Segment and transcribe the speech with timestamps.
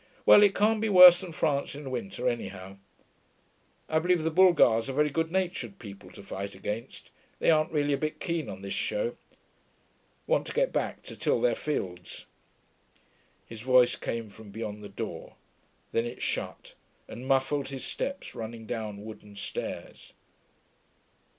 [0.25, 2.77] Well, it can't be worse than France in winter, anyhow.
[3.87, 7.93] I believe the Bulgars are very good natured people to fight against; they aren't really
[7.93, 9.15] a bit keen on this show....
[10.25, 12.25] Want to get back to till their fields....'
[13.45, 15.35] His voice came from beyond the door.
[15.91, 16.73] Then it shut,
[17.07, 20.13] and muffled his steps running down wooden stairs.